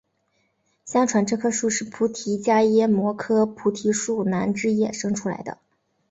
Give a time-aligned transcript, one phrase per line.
[0.83, 5.59] 相传这棵树是菩提伽耶摩诃菩提树南枝衍生出来的。